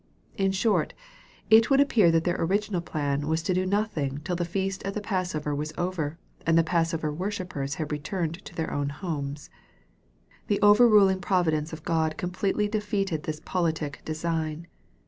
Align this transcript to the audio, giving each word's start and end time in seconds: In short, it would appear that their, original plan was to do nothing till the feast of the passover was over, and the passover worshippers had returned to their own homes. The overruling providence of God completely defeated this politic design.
In 0.35 0.51
short, 0.51 0.95
it 1.51 1.69
would 1.69 1.79
appear 1.79 2.09
that 2.09 2.23
their, 2.23 2.41
original 2.41 2.81
plan 2.81 3.27
was 3.27 3.43
to 3.43 3.53
do 3.53 3.67
nothing 3.67 4.17
till 4.23 4.35
the 4.35 4.45
feast 4.45 4.81
of 4.81 4.95
the 4.95 4.99
passover 4.99 5.53
was 5.53 5.73
over, 5.77 6.17
and 6.43 6.57
the 6.57 6.63
passover 6.63 7.13
worshippers 7.13 7.75
had 7.75 7.91
returned 7.91 8.43
to 8.45 8.55
their 8.55 8.73
own 8.73 8.89
homes. 8.89 9.51
The 10.47 10.59
overruling 10.63 11.21
providence 11.21 11.71
of 11.71 11.85
God 11.85 12.17
completely 12.17 12.67
defeated 12.67 13.21
this 13.21 13.41
politic 13.45 14.01
design. 14.03 14.65